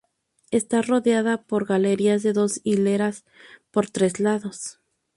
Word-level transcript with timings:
Está 0.49 0.81
rodeada 0.81 1.43
por 1.43 1.67
galerías 1.67 2.23
de 2.23 2.33
dos 2.33 2.59
hileras 2.63 3.23
por 3.69 3.87
tres 3.91 4.19
lados. 4.19 4.79